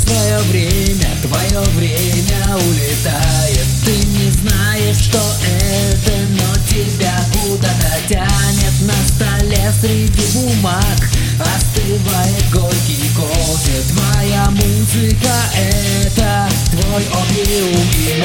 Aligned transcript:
твое 0.00 0.38
время, 0.50 1.08
твое 1.22 1.60
время 1.76 2.56
улетает. 2.56 3.66
Ты 3.84 3.96
не 4.06 4.30
знаешь, 4.30 4.96
что 4.96 5.18
это, 5.44 6.12
но 6.30 6.54
тебя 6.68 7.14
куда-то 7.32 8.08
тянет. 8.08 8.74
На 8.82 8.94
столе 9.06 9.72
среди 9.80 10.26
бумаг 10.34 10.98
остывает 11.38 12.50
горький 12.52 13.10
кофе. 13.14 13.82
Твоя 13.92 14.50
музыка 14.50 15.34
это 15.56 16.48
твой 16.70 17.02
опиум 17.02 17.88
и 17.96 18.22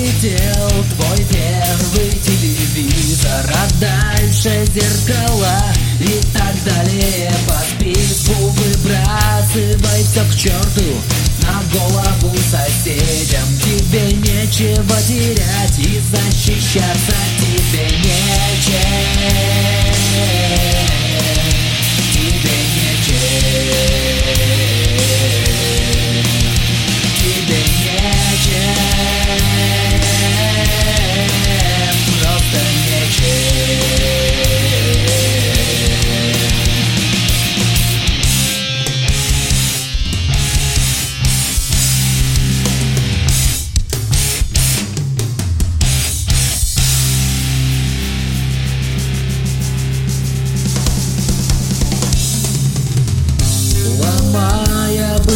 полетел 0.00 0.68
твой 0.96 1.26
первый 1.30 2.10
телевизор 2.10 3.52
А 3.54 3.68
дальше 3.78 4.66
зеркала 4.74 5.62
и 6.00 6.20
так 6.32 6.54
далее. 6.64 7.30
По 7.46 7.60
списку 7.60 8.32
выбрасывай 8.32 10.04
все 10.04 10.24
к 10.24 10.34
черту 10.34 11.00
На 11.42 11.62
голову 11.78 12.34
соседям. 12.50 13.46
Тебе 13.62 14.12
нечего 14.12 14.96
терять 15.06 15.78
и 15.78 16.00
защищаться 16.00 17.16
тебе 17.38 17.84
нечем 17.98 19.69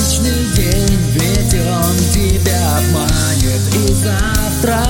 Солнечный 0.05 0.45
день, 0.55 0.99
ведь 1.15 1.55
он 1.55 1.97
тебя 2.13 2.77
обманет. 2.77 3.61
И 3.75 3.95
завтра 3.95 4.85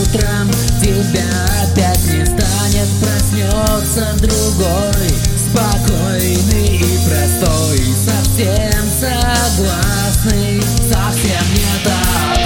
утром 0.00 0.50
тебя 0.80 1.28
опять 1.62 2.04
не 2.06 2.24
станет. 2.24 2.88
Проснется 3.02 4.14
другой, 4.20 5.10
спокойный 5.36 6.76
и 6.76 6.98
простой. 7.06 7.80
Совсем 8.06 8.84
согласный, 9.00 10.62
совсем 10.88 11.46
не 11.54 11.84
так. 11.84 12.41